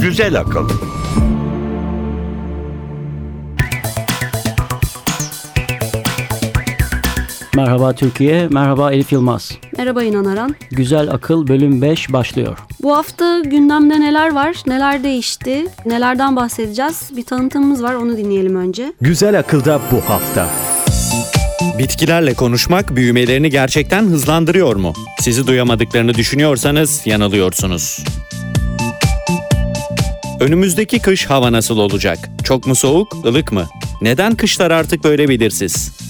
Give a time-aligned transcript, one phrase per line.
[0.00, 0.68] Güzel akıl.
[7.58, 9.52] Merhaba Türkiye, merhaba Elif Yılmaz.
[9.78, 10.54] Merhaba İnan Aran.
[10.70, 12.58] Güzel Akıl bölüm 5 başlıyor.
[12.82, 17.10] Bu hafta gündemde neler var, neler değişti, nelerden bahsedeceğiz?
[17.16, 18.92] Bir tanıtımımız var, onu dinleyelim önce.
[19.00, 20.48] Güzel akılda bu hafta.
[21.78, 24.92] Bitkilerle konuşmak büyümelerini gerçekten hızlandırıyor mu?
[25.20, 28.04] Sizi duyamadıklarını düşünüyorsanız yanılıyorsunuz.
[30.40, 32.18] Önümüzdeki kış hava nasıl olacak?
[32.44, 33.66] Çok mu soğuk, ılık mı?
[34.02, 36.07] Neden kışlar artık böyle belirsiz?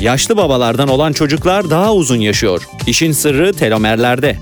[0.00, 2.68] Yaşlı babalardan olan çocuklar daha uzun yaşıyor.
[2.86, 4.36] İşin sırrı telomerlerde.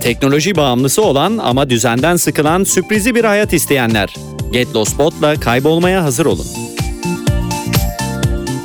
[0.00, 4.14] Teknoloji bağımlısı olan ama düzenden sıkılan sürprizi bir hayat isteyenler.
[4.52, 6.46] Getlo Spot'la kaybolmaya hazır olun.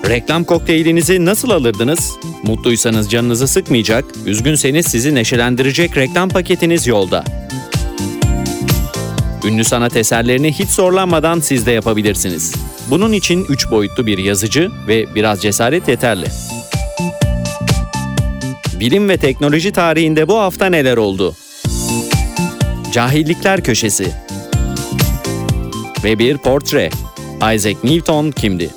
[0.10, 2.12] Reklam kokteylinizi nasıl alırdınız?
[2.44, 7.24] Mutluysanız canınızı sıkmayacak, üzgünseniz sizi neşelendirecek reklam paketiniz yolda.
[9.44, 12.54] Ünlü sanat eserlerini hiç zorlanmadan siz de yapabilirsiniz.
[12.90, 16.26] Bunun için 3 boyutlu bir yazıcı ve biraz cesaret yeterli.
[18.80, 21.36] Bilim ve teknoloji tarihinde bu hafta neler oldu?
[22.92, 24.12] Cahillikler Köşesi
[26.04, 26.90] Ve bir portre.
[27.56, 28.70] Isaac Newton kimdi?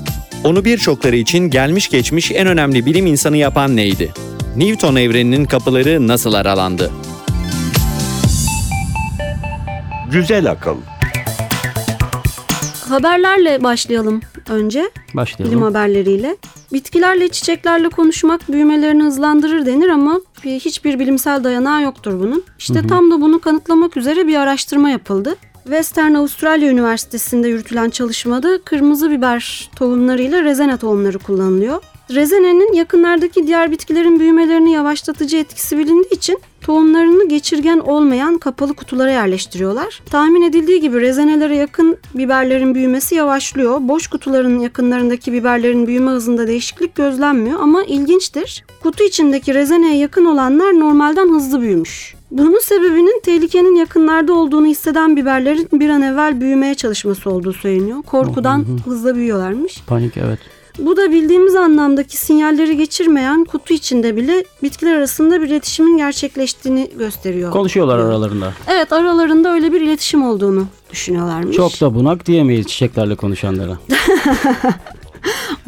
[0.45, 4.13] Onu birçokları için gelmiş geçmiş en önemli bilim insanı yapan neydi?
[4.57, 6.91] Newton evreninin kapıları nasıl aralandı?
[10.13, 10.77] Güzel akıl.
[12.91, 15.63] Haberlerle başlayalım önce, bilim Başlayalım.
[15.63, 16.37] haberleriyle.
[16.73, 22.45] Bitkilerle, çiçeklerle konuşmak büyümelerini hızlandırır denir ama bir- hiçbir bilimsel dayanağı yoktur bunun.
[22.59, 25.37] İşte tam da bunu kanıtlamak üzere bir araştırma yapıldı.
[25.65, 31.83] Western Avustralya Üniversitesi'nde yürütülen çalışmada kırmızı biber tohumlarıyla rezene tohumları kullanılıyor.
[32.11, 40.03] Rezenenin yakınlardaki diğer bitkilerin büyümelerini yavaşlatıcı etkisi bilindiği için tohumlarını geçirgen olmayan kapalı kutulara yerleştiriyorlar.
[40.11, 43.79] Tahmin edildiği gibi rezenelere yakın biberlerin büyümesi yavaşlıyor.
[43.81, 48.65] Boş kutuların yakınlarındaki biberlerin büyüme hızında değişiklik gözlenmiyor ama ilginçtir.
[48.83, 52.15] Kutu içindeki rezeneye yakın olanlar normalden hızlı büyümüş.
[52.31, 58.03] Bunun sebebinin tehlikenin yakınlarda olduğunu hisseden biberlerin bir an evvel büyümeye çalışması olduğu söyleniyor.
[58.03, 59.83] Korkudan hızla büyüyorlarmış.
[59.87, 60.58] Panik evet.
[60.79, 67.53] Bu da bildiğimiz anlamdaki sinyalleri geçirmeyen kutu içinde bile bitkiler arasında bir iletişimin gerçekleştiğini gösteriyor.
[67.53, 68.53] Konuşuyorlar aralarında.
[68.71, 71.57] Evet aralarında öyle bir iletişim olduğunu düşünüyorlarmış.
[71.57, 73.79] Çok da bunak diyemeyiz çiçeklerle konuşanlara.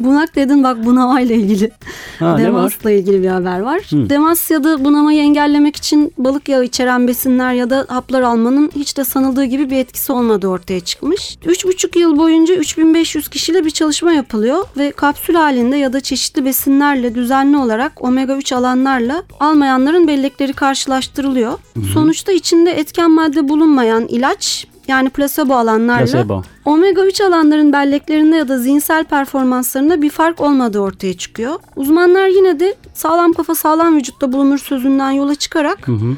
[0.03, 1.71] Bunak dedin bak bunamayla ilgili.
[2.19, 2.37] Ha?
[2.37, 3.81] Demasla ilgili bir haber var.
[3.89, 4.09] Hı.
[4.09, 8.97] Demas ya da bunamayı engellemek için balık yağı içeren besinler ya da haplar almanın hiç
[8.97, 11.37] de sanıldığı gibi bir etkisi olmadığı ortaya çıkmış.
[11.45, 17.15] 3,5 yıl boyunca 3500 kişiyle bir çalışma yapılıyor ve kapsül halinde ya da çeşitli besinlerle
[17.15, 21.53] düzenli olarak omega 3 alanlarla almayanların bellekleri karşılaştırılıyor.
[21.93, 26.41] Sonuçta içinde etken madde bulunmayan ilaç yani plasebo alanlarla Placebo.
[26.65, 31.53] Omega 3 alanların belleklerinde ya da zihinsel performanslarında bir fark olmadığı ortaya çıkıyor.
[31.75, 36.15] Uzmanlar yine de sağlam kafa sağlam vücutta bulunur sözünden yola çıkarak Hı hı.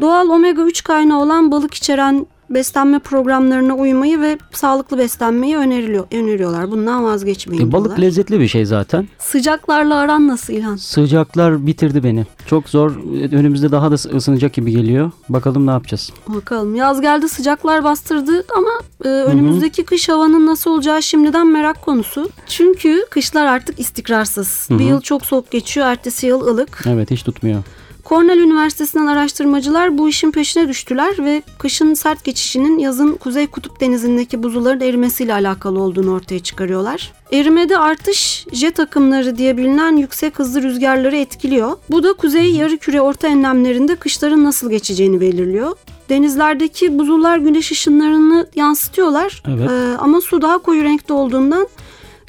[0.00, 6.70] doğal omega 3 kaynağı olan balık içeren beslenme programlarına uymayı ve sağlıklı beslenmeyi öneriliyor, öneriyorlar.
[6.70, 8.02] Bundan vazgeçmeyin E, balık diyorlar.
[8.06, 9.08] lezzetli bir şey zaten.
[9.18, 10.76] Sıcaklarla aran nasıl İlhan?
[10.76, 12.26] Sıcaklar bitirdi beni.
[12.46, 12.90] Çok zor.
[13.32, 15.10] Önümüzde daha da ısınacak gibi geliyor.
[15.28, 16.10] Bakalım ne yapacağız.
[16.28, 18.70] Bakalım yaz geldi sıcaklar bastırdı ama
[19.04, 22.30] e, önümüzdeki kış havanın nasıl olacağı şimdiden merak konusu.
[22.46, 24.66] Çünkü kışlar artık istikrarsız.
[24.70, 24.78] Hı hı.
[24.78, 26.84] Bir yıl çok soğuk geçiyor, ertesi yıl ılık.
[26.88, 27.62] Evet hiç tutmuyor.
[28.04, 34.42] Cornell Üniversitesi'nden araştırmacılar bu işin peşine düştüler ve kışın sert geçişinin yazın Kuzey Kutup Denizi'ndeki
[34.42, 37.12] buzulların erimesiyle alakalı olduğunu ortaya çıkarıyorlar.
[37.32, 41.76] Erimede artış jet akımları diye bilinen yüksek hızlı rüzgarları etkiliyor.
[41.90, 45.76] Bu da kuzey yarı orta enlemlerinde kışların nasıl geçeceğini belirliyor.
[46.08, 49.70] Denizlerdeki buzullar güneş ışınlarını yansıtıyorlar Evet.
[49.70, 51.68] Ee, ama su daha koyu renkte olduğundan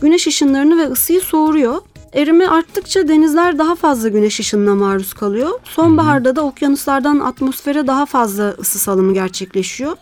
[0.02, 1.82] güneş ışınlarını ve ısıyı soğuruyor.
[2.14, 5.50] Erime arttıkça denizler daha fazla güneş ışınına maruz kalıyor.
[5.64, 9.98] Sonbaharda da okyanuslardan atmosfere daha fazla ısı salımı gerçekleşiyor.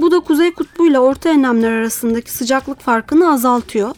[0.00, 3.90] Bu da kuzey kutbuyla orta enlemler arasındaki sıcaklık farkını azaltıyor.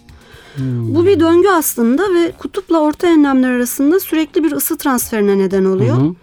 [0.94, 5.96] Bu bir döngü aslında ve kutupla orta enlemler arasında sürekli bir ısı transferine neden oluyor.
[5.96, 6.14] Hı hı.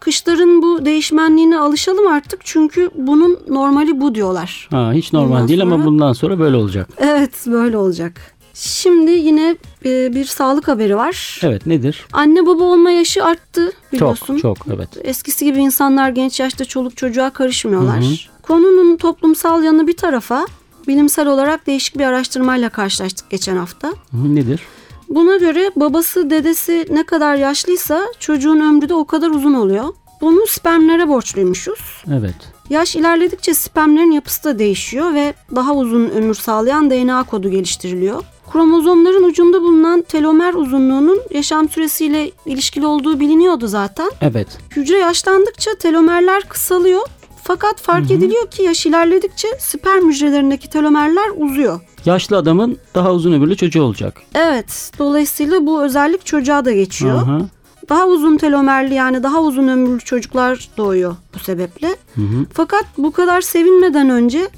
[0.00, 4.68] Kışların bu değişmenliğine alışalım artık çünkü bunun normali bu diyorlar.
[4.70, 6.88] Ha, hiç normal Bundan değil ama sonra- bundan sonra böyle olacak.
[6.98, 8.35] Evet böyle olacak.
[8.58, 11.40] Şimdi yine e, bir sağlık haberi var.
[11.42, 12.06] Evet nedir?
[12.12, 14.38] Anne baba olma yaşı arttı biliyorsun.
[14.38, 14.88] Çok çok evet.
[15.02, 18.00] Eskisi gibi insanlar genç yaşta çoluk çocuğa karışmıyorlar.
[18.00, 18.14] Hı hı.
[18.42, 20.46] Konunun toplumsal yanı bir tarafa
[20.88, 23.88] bilimsel olarak değişik bir araştırmayla karşılaştık geçen hafta.
[23.88, 24.60] Hı, Nedir?
[25.08, 29.84] Buna göre babası dedesi ne kadar yaşlıysa çocuğun ömrü de o kadar uzun oluyor.
[30.20, 32.04] Bunu spermlere borçluymuşuz.
[32.12, 32.34] Evet.
[32.70, 38.22] Yaş ilerledikçe spermlerin yapısı da değişiyor ve daha uzun ömür sağlayan DNA kodu geliştiriliyor.
[38.52, 44.10] Kromozomların ucunda bulunan telomer uzunluğunun yaşam süresiyle ilişkili olduğu biliniyordu zaten.
[44.20, 44.48] Evet.
[44.76, 47.02] Hücre yaşlandıkça telomerler kısalıyor.
[47.42, 51.80] Fakat fark ediliyor ki yaş ilerledikçe sperm hücrelerindeki telomerler uzuyor.
[52.04, 54.22] Yaşlı adamın daha uzun ömürlü çocuğu olacak.
[54.34, 57.16] Evet, dolayısıyla bu özellik çocuğa da geçiyor.
[57.16, 57.40] Aha.
[57.88, 61.88] Daha uzun telomerli yani daha uzun ömürlü çocuklar doğuyor bu sebeple.
[61.88, 62.46] Hı hı.
[62.52, 64.48] Fakat bu kadar sevinmeden önce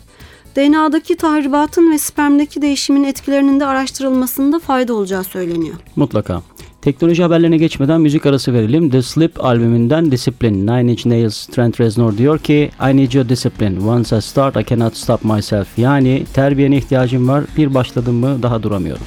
[0.59, 5.75] DNA'daki tahribatın ve spermdeki değişimin etkilerinin de araştırılmasında fayda olacağı söyleniyor.
[5.97, 6.43] Mutlaka.
[6.83, 8.91] Teknoloji haberlerine geçmeden müzik arası verelim.
[8.91, 10.57] The Slip albümünden Discipline.
[10.57, 13.81] Nine Inch Nails Trent Reznor diyor ki I need your discipline.
[13.81, 15.79] Once I start I cannot stop myself.
[15.79, 17.45] Yani terbiyene ihtiyacım var.
[17.57, 19.03] Bir başladım mı daha duramıyorum.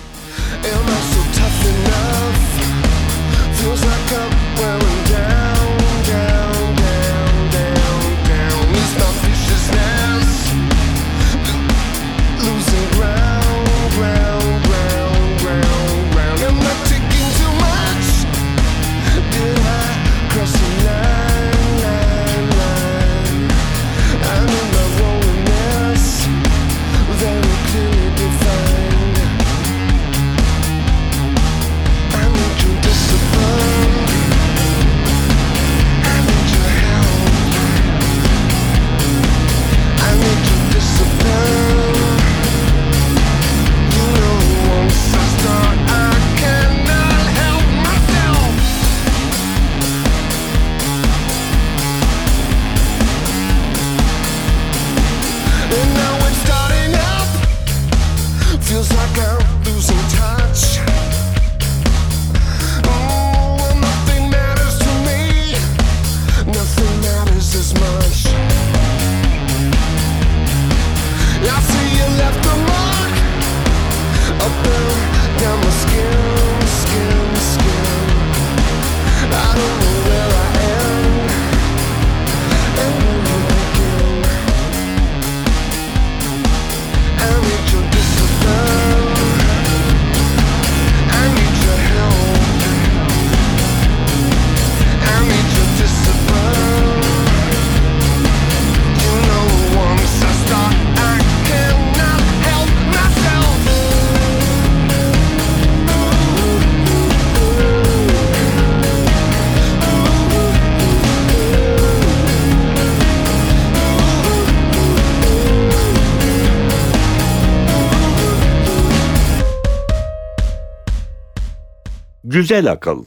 [122.32, 123.04] Güzel akıl.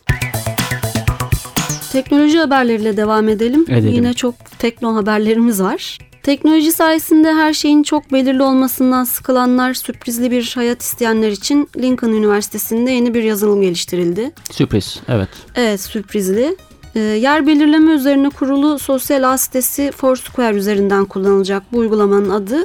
[1.93, 3.65] Teknoloji haberleriyle devam edelim.
[3.69, 3.93] Edelim.
[3.93, 5.99] Yine çok tekno haberlerimiz var.
[6.23, 12.91] Teknoloji sayesinde her şeyin çok belirli olmasından sıkılanlar, sürprizli bir hayat isteyenler için Lincoln Üniversitesi'nde
[12.91, 14.33] yeni bir yazılım geliştirildi.
[14.51, 15.01] Sürpriz.
[15.09, 15.29] Evet.
[15.55, 16.57] Evet sürprizli.
[16.95, 22.65] Ee, yer belirleme üzerine kurulu sosyal ağ sitesi Foursquare üzerinden kullanılacak bu uygulamanın adı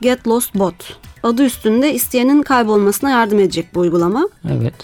[0.00, 0.98] Get Lost Bot.
[1.22, 4.28] Adı üstünde isteyenin kaybolmasına yardım edecek bu uygulama.
[4.50, 4.74] Evet.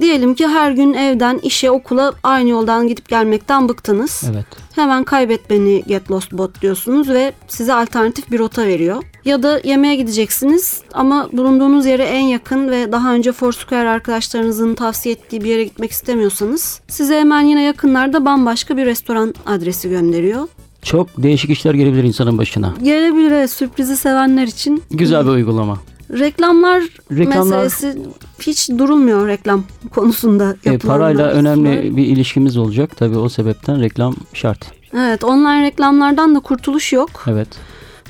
[0.00, 4.22] Diyelim ki her gün evden, işe, okula aynı yoldan gidip gelmekten bıktınız.
[4.32, 4.46] Evet.
[4.74, 9.02] Hemen kaybet beni Get Lost Bot diyorsunuz ve size alternatif bir rota veriyor.
[9.24, 15.14] Ya da yemeğe gideceksiniz ama bulunduğunuz yere en yakın ve daha önce Foursquare arkadaşlarınızın tavsiye
[15.14, 20.48] ettiği bir yere gitmek istemiyorsanız size hemen yine yakınlarda bambaşka bir restoran adresi gönderiyor.
[20.82, 22.74] Çok değişik işler gelebilir insanın başına.
[22.82, 24.82] Gelebilir sürprizi sevenler için.
[24.90, 25.78] Güzel bir uygulama.
[26.18, 27.98] Reklamlar, Reklamlar- meselesi
[28.40, 30.56] hiç durulmuyor reklam konusunda.
[30.64, 32.96] E, parayla önemli bir ilişkimiz olacak.
[32.96, 34.72] Tabii o sebepten reklam şart.
[34.96, 37.10] Evet online reklamlardan da kurtuluş yok.
[37.26, 37.48] Evet.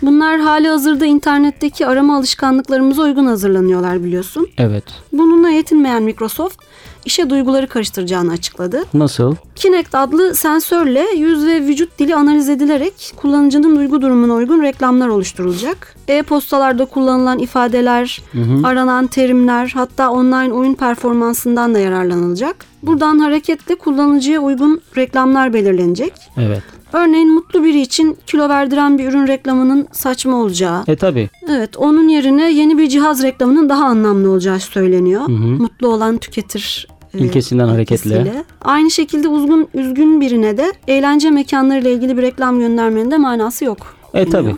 [0.07, 4.49] Bunlar hali hazırda internetteki arama alışkanlıklarımıza uygun hazırlanıyorlar biliyorsun.
[4.59, 4.85] Evet.
[5.13, 6.59] Bununla yetinmeyen Microsoft
[7.05, 8.85] işe duyguları karıştıracağını açıkladı.
[8.95, 9.35] Nasıl?
[9.57, 15.97] Kinect adlı sensörle yüz ve vücut dili analiz edilerek kullanıcının duygu durumuna uygun reklamlar oluşturulacak.
[16.09, 18.23] E-postalarda kullanılan ifadeler,
[18.65, 22.57] aranan terimler hatta online oyun performansından da yararlanılacak.
[22.83, 26.13] Buradan hareketle kullanıcıya uygun reklamlar belirlenecek.
[26.37, 26.63] Evet.
[26.95, 31.31] Örneğin mutlu biri için kilo verdiren bir ürün reklamının saçma olacağı, E tabii.
[31.49, 35.29] Evet, onun yerine yeni bir cihaz reklamının daha anlamlı olacağı söyleniyor.
[35.29, 38.11] Mutlu olan tüketir e, İlkesinden hareketle.
[38.11, 38.45] ilkesiyle.
[38.63, 43.65] Aynı şekilde uzgun üzgün birine de eğlence mekanları ile ilgili bir reklam göndermenin de manası
[43.65, 43.79] yok.
[44.15, 44.55] E tabii.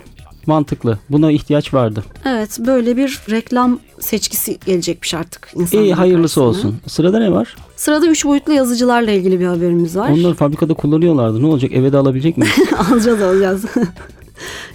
[0.47, 0.99] Mantıklı.
[1.11, 2.05] Buna ihtiyaç vardı.
[2.25, 6.69] Evet böyle bir reklam seçkisi gelecekmiş artık insanların İyi hayırlısı karşısına.
[6.69, 6.81] olsun.
[6.87, 7.57] Sırada ne var?
[7.77, 10.11] Sırada üç boyutlu yazıcılarla ilgili bir haberimiz var.
[10.11, 11.43] Onları fabrikada kullanıyorlardı.
[11.43, 11.73] Ne olacak?
[11.73, 12.55] Eve de alabilecek miyiz?
[12.91, 13.65] alacağız alacağız.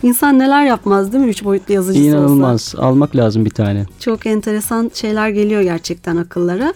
[0.04, 2.18] İnsan neler yapmaz değil mi üç boyutlu yazıcısı olsa.
[2.18, 2.76] İnanılmaz.
[2.78, 3.86] Almak lazım bir tane.
[4.00, 6.74] Çok enteresan şeyler geliyor gerçekten akıllara.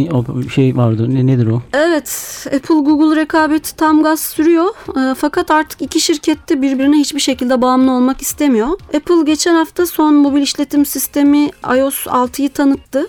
[0.54, 1.14] şey vardı.
[1.14, 1.62] Ne, nedir o?
[1.73, 4.66] Evet, Apple Google rekabeti tam gaz sürüyor.
[4.97, 8.69] E, fakat artık iki şirket de birbirine hiçbir şekilde bağımlı olmak istemiyor.
[8.97, 13.07] Apple geçen hafta son mobil işletim sistemi iOS 6'yı tanıttı.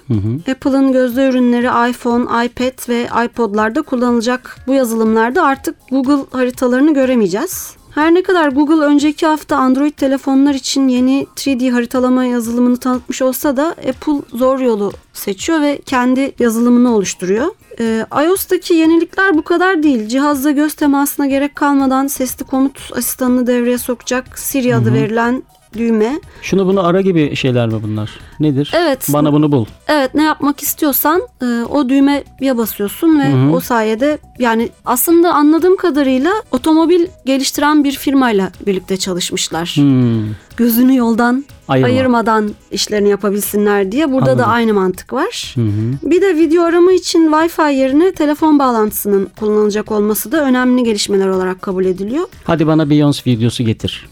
[0.51, 7.75] Apple'ın gözde ürünleri iPhone, iPad ve iPod'larda kullanılacak bu yazılımlarda artık Google haritalarını göremeyeceğiz.
[7.95, 13.57] Her ne kadar Google önceki hafta Android telefonlar için yeni 3D haritalama yazılımını tanıtmış olsa
[13.57, 17.47] da Apple zor yolu seçiyor ve kendi yazılımını oluşturuyor.
[17.79, 20.07] Ee, iOS'taki yenilikler bu kadar değil.
[20.07, 25.43] Cihazda göz temasına gerek kalmadan sesli komut asistanını devreye sokacak Siri adı verilen
[25.77, 26.19] düğme.
[26.41, 28.19] Şunu bunu ara gibi şeyler mi bunlar?
[28.39, 28.71] Nedir?
[28.75, 29.07] Evet.
[29.09, 29.65] Bana bunu bul.
[29.87, 33.51] Evet ne yapmak istiyorsan e, o düğmeye basıyorsun ve Hı hı.
[33.51, 39.73] o sayede yani aslında anladığım kadarıyla otomobil geliştiren bir firmayla birlikte çalışmışlar.
[39.75, 40.23] Hmm.
[40.57, 41.87] Gözünü yoldan Ayırma.
[41.87, 44.11] ayırmadan işlerini yapabilsinler diye.
[44.11, 44.39] Burada Anladım.
[44.39, 45.51] da aynı mantık var.
[45.55, 46.09] Hı hı.
[46.11, 51.61] Bir de video arama için Wi-Fi yerine telefon bağlantısının kullanılacak olması da önemli gelişmeler olarak
[51.61, 54.09] kabul ediliyor Hadi bana Beyoncé videosu getir.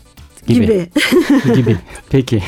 [0.48, 0.60] Gibi.
[0.66, 0.90] gibi.
[1.56, 1.78] gibi.
[2.10, 2.44] Peki.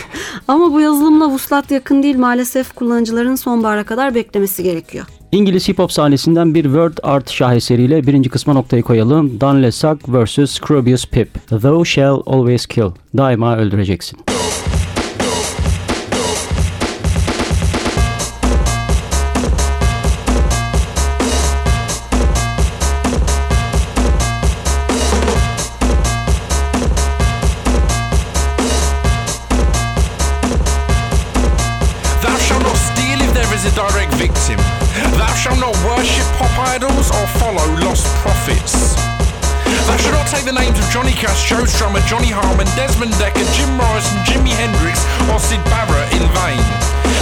[0.48, 5.06] Ama bu yazılımla vuslat yakın değil maalesef kullanıcıların sonbahara kadar beklemesi gerekiyor.
[5.34, 9.42] İngiliz hip hop sahnesinden bir word art şaheseriyle birinci kısma noktayı koyalım.
[9.42, 10.52] Dan Lesac vs.
[10.52, 11.48] Scroobius Pip.
[11.48, 12.92] Thou shall always kill.
[13.18, 14.20] Daima öldüreceksin.
[40.54, 45.02] The names of Johnny Cash, Joe Strummer, Johnny Harmon, Desmond Decker, Jim Morrison, Jimi Hendrix,
[45.30, 46.62] or Sid Barrett in vain.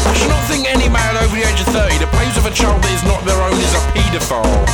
[0.04, 2.56] Thou shalt not think any man over the age of 30 that plays with a
[2.56, 4.68] child that is not their own is a paedophile.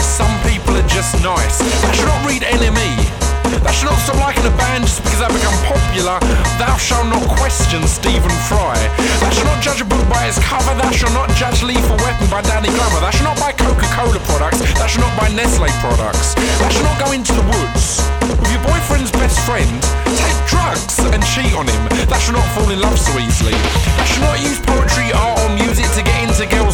[0.00, 1.58] Some people are just nice.
[1.82, 3.29] Thou shalt not read NME.
[3.62, 6.16] Thou shalt not stop liking a band just because they become popular.
[6.56, 8.76] Thou shalt not question Stephen Fry.
[9.20, 10.72] Thou shalt not judge a book by its cover.
[10.76, 13.00] Thou shalt not judge Lethal Weapon by Danny Glover.
[13.00, 14.60] Thou shalt not buy Coca-Cola products.
[14.76, 16.34] Thou shalt not buy Nestle products.
[16.60, 18.04] Thou shalt not go into the woods
[18.40, 19.68] with your boyfriend's best friend.
[20.16, 21.82] Take drugs and cheat on him.
[22.06, 23.56] Thou shalt not fall in love so easily.
[23.98, 26.69] Thou shalt not use poetry, art, or music to get into girls'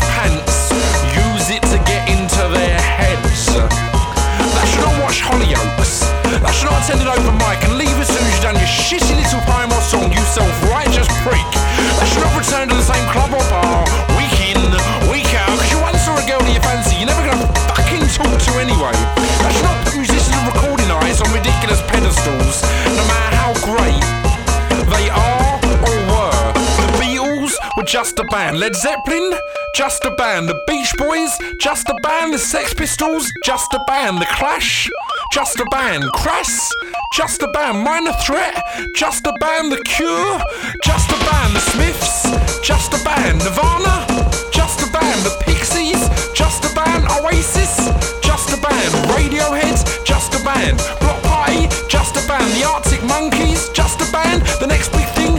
[27.76, 28.59] were just a band.
[28.59, 29.33] Led Zeppelin,
[29.75, 30.49] just a band.
[30.49, 31.30] The Beach Boys,
[31.61, 32.33] just a band.
[32.33, 34.21] The Sex Pistols, just a band.
[34.21, 34.88] The Clash,
[35.33, 36.04] just a band.
[36.12, 36.73] Crass,
[37.12, 37.83] just a band.
[37.83, 38.54] Minor Threat,
[38.95, 39.71] just a band.
[39.71, 40.40] The Cure,
[40.83, 41.54] just a band.
[41.54, 42.23] The Smiths,
[42.62, 43.38] just a band.
[43.38, 44.06] Nirvana,
[44.50, 45.21] just a band.
[45.23, 47.04] The Pixies, just a band.
[47.21, 47.76] Oasis,
[48.23, 48.92] just a band.
[49.12, 50.78] Radiohead, just a band.
[51.00, 52.50] Block Party, just a band.
[52.54, 54.42] The Arctic Monkeys, just a band.
[54.61, 55.37] The next big thing,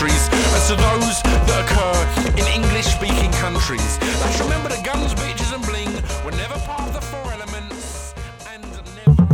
[0.00, 1.98] countries as to those that occur
[2.40, 3.98] in English speaking countries.
[4.00, 5.92] Let's remember that guns, bitches and bling
[6.24, 8.14] were never part of the four elements
[8.50, 8.64] and
[8.96, 9.26] never...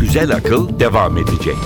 [0.00, 1.56] Güzel akıl devam edecek.